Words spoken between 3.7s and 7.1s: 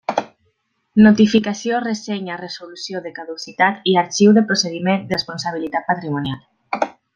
i arxiu de procediment de responsabilitat patrimonial.